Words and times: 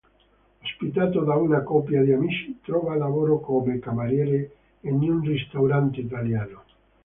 Ospitato 0.63 1.21
da 1.23 1.35
una 1.35 1.61
coppia 1.61 2.01
di 2.01 2.11
amici, 2.11 2.59
trova 2.63 2.95
lavoro 2.95 3.39
come 3.39 3.77
cameriere 3.77 4.55
in 4.79 4.93
un 4.95 5.21
ristorante 5.21 5.99
italiano. 5.99 6.63